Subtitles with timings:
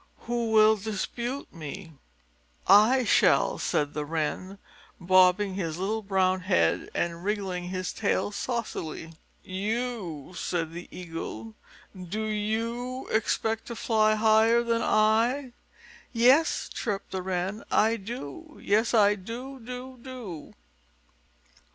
[0.21, 1.91] "Who will dispute me?"
[2.65, 4.57] "I shall," said the Wren,
[4.99, 9.13] bobbing his little brown head and wriggling his tail saucily.
[9.43, 11.53] "You!" said the Eagle.
[11.95, 15.51] "Do you expect to fly higher than I?"
[16.11, 18.59] "Yes," chirped the Wren, "I do.
[18.59, 20.55] Yes, I do, do, do!"